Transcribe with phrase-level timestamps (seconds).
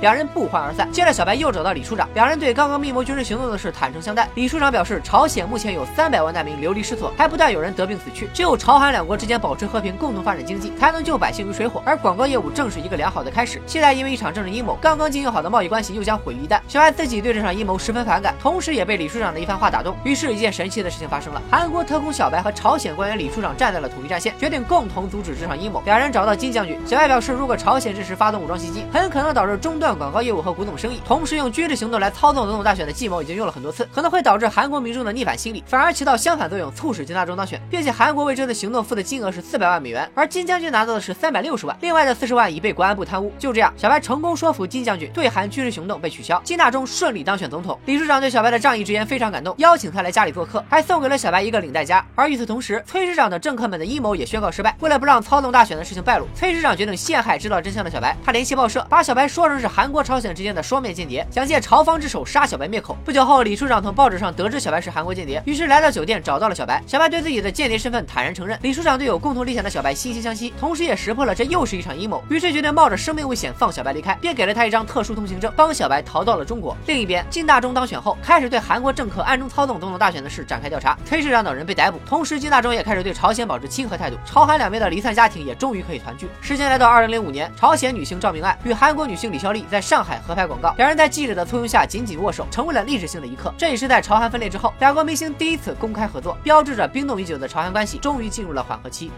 [0.00, 0.90] 两人不欢而散。
[0.92, 4.28] 接着，小白又找到李处长，两人对刚刚密谋军事行动的事坦诚相待。
[4.34, 8.28] 李处长表示，朝鲜目前有三百万难民流离失所，还不断有人得病死去。
[8.32, 11.82] 只有朝韩两国之间保持和平，共同发展经济，才能救百姓于水火。
[11.84, 13.60] 而广告业务正是一个良好的开始。
[13.66, 16.60] 现在因为一场政治阴谋，刚刚经营好的贸易关系又将毁于一旦。
[16.68, 19.96] 小白自己对这场阴谋十分反感，同时也被李处长的一番话打动。
[20.04, 25.82] 于是，一件神奇的事情发生了：韩国特工小白和朝鲜官员李处长站在了统一战线，决定共同阻止这场阴谋。
[25.84, 30.74] 两人找到金将军，小白表示，如果朝鲜这时发动武装袭击，很可能导致中断广告业务和古董。
[30.76, 43.32] 生意，同时用军事行动来操纵总统大选的计谋已经用了很多次，可能会导致韩国民众的逆反心理，反而起到相反作用，促使金大中当选，并且韩国为这次行动付的金额是四百万美元，而金将军拿到的是三百六十万，另外的四十万已被国安部贪污。
[43.38, 47.78] 就这样，小白成功说服金将军对韩军事行动被取消，金大中顺利当选总统。
[47.86, 52.04] 李市长对小白的仗义直言非常感动，邀请他来家里做客，还送给了小白一个领带夹。
[52.16, 54.76] 而与此同时，崔市长的政客们的阴谋也宣告失败。
[54.80, 62.96] 为了不让操纵大选的事情败露，崔市长决定陷害知道真相的小白，他联系报社，把小白说成是韩国朝鲜之间的双面间谍，想借朝方之手杀小白灭口。
[63.04, 66.80] 不久后，李处长从报纸上得知小白是韩国间谍，于是来到酒店找到了小白。
[66.86, 68.56] 小白对自己的间谍身份坦然承认。
[68.62, 76.76] 李处长对有共同理想的小白惺惺相惜，同时也识破了这又是一场阴谋，于是决定冒着生命危险放小白离开，便给了他一张特殊通行证，帮小白逃到了中国。
[76.86, 84.16] 另一边，金大中当选后，开始对韩国政客暗中操纵总统大选的事展开调查，崔市长等人被逮捕，同时金大中也开始对朝鲜保持亲和态度。
[84.24, 86.28] 朝韩两边的离散家庭也终于可以团聚。
[86.40, 93.52] 时间来到二零零五年，朝鲜女星赵明爱与韩国女星李孝利在上海合拍广告，两人在记者的簇拥下紧紧握手，成为了历史性的一刻。
[93.56, 99.10] 这也是在朝韩分裂之后，两国明星第一次公开合作，标志着冰冻已久的朝韩关系终于进入了缓和期。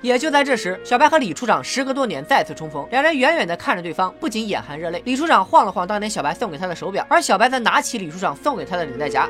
[0.00, 5.00] 也就在这时，小白和李处长时隔多年再次重逢，两人远远的看着对方，不仅眼含热泪。
[5.04, 9.28] 李处长晃了晃当年小白送给他的手表，而小白则拿起李处长送给他的领带夹。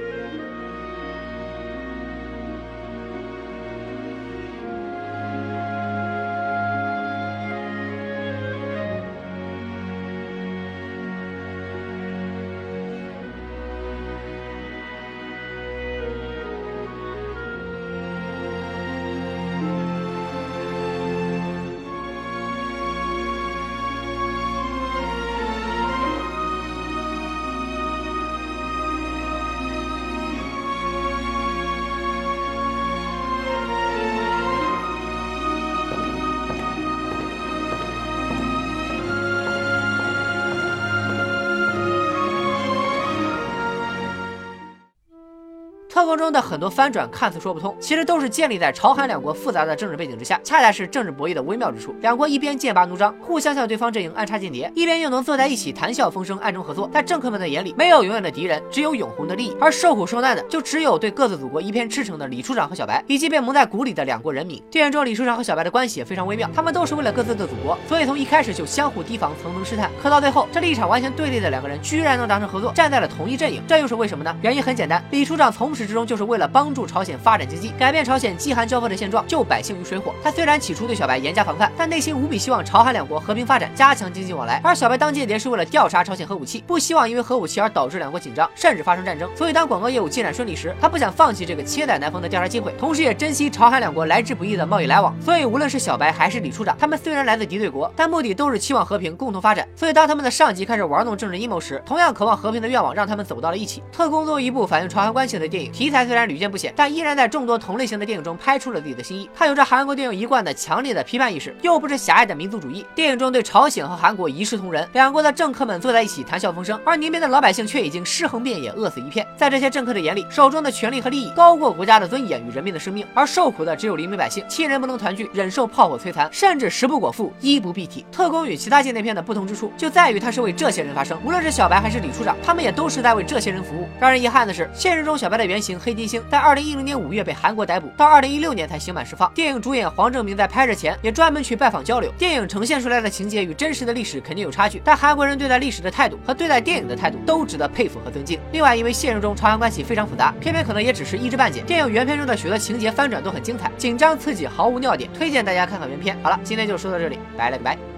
[45.93, 51.95] 特工中的很多翻转看似说不通，其实都是建立在朝韩两国复杂的政治背景之下，恰恰是政治博弈的微妙之处。
[52.01, 56.89] 两国一边剑拔弩张，互相向对方阵营安插间谍，一边又能坐在一起谈笑风生，暗中合作。
[56.95, 59.55] 在政客们的眼里，没有永远的敌人，只有永恒的利益。
[59.61, 64.63] 而受苦受难的，就只有对各自祖国一片赤诚的李处长和小白，以及被蒙在鼓里的两国人民。
[64.71, 69.91] 电影中李处长和小白的关系也非常微妙，他们都是为了各自的祖国，所以从一开始就相互提防，层层试探。
[70.03, 73.63] 可到最后，这立场完全对立的两个人，居然能达成合作，站在了同一阵营。
[73.69, 74.35] 这又是为什么呢？
[74.41, 80.15] 原因很简单，李处长从始始至终就是为了帮助朝鲜发展经济，改变朝鲜饥寒交迫的现状，救百姓于水火。
[80.23, 84.61] 他虽然起初对小白严加防范，但内心无比希望朝韩两国和平发展，加强经济往来。
[84.63, 89.29] 而小白当间谍是为了调查朝鲜核武器，不希望因为核武器而导致两国紧张，甚至发生战争。
[89.37, 95.15] 所以当广告业务进展顺利时，他不想放弃这个切待南方的调查机会，同时也珍惜朝韩两国来之不易的贸易来往。
[95.21, 99.67] 所以无论是小白还是李处长，他们虽然来自敌对国，但目的都是期望和平，共同发展。
[99.75, 103.83] 所以当他们的上级开始玩弄政治阴谋时，同样渴望和平的愿望让他们走到了一起。
[103.93, 109.29] 特工作为一部反映朝韩关系的电影，题材虽然屡见不鲜，但依然在众多同类型的电影中拍出了自己的新意。
[109.35, 112.85] 它有着韩国电影一贯的强烈的批判意识，又不是狭隘的民族主义。
[112.95, 119.27] 电影中对朝鲜和韩国一视同仁，两国的政客们坐在一起谈笑风生，而宁边的老百姓却已经尸横遍野，饿死一片。
[119.35, 128.05] 在这些政客的眼里，手中的权力和利益高过国家的尊严与人民的生命，而受苦的只有黎民百姓，亲人不能团聚，忍受炮火摧残，甚至食不果腹，衣不蔽体。
[128.13, 131.19] 特工与其他间谍片的不同之处就在于，它是为这些人发声。
[131.25, 133.89] 无论是小白还是李处长，他们也都是在为这些人服务。
[133.99, 139.33] 让人遗憾的是，现实中小白的原型黑金星在二零一零年五月被韩国逮捕，到二零一六年才刑满释放。
[139.33, 142.13] 电影主演黄正明在拍摄前也专门去拜访交流。
[142.19, 148.41] 电影呈现出来的情节与真实的历史肯定有差距，但韩国人对待历史的态度和对待电影的态度都值得佩服和尊敬。
[148.51, 151.61] 另外，因为现实中朝韩关系非常复杂，偏偏可能也只是一知半解。
[151.63, 156.17] 电影原片中的许多情节翻转都很精彩，紧张刺激，毫无尿点，推荐大家看看原片。
[156.23, 157.92] 好了，今天就说到这里，拜了个拜。